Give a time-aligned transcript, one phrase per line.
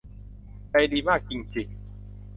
[0.69, 1.77] ใจดีมากจริง ๆ